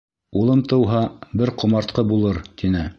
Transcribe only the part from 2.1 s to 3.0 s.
булыр, тине.